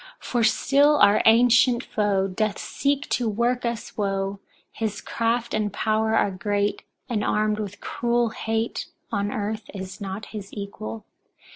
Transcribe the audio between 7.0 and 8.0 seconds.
and armed with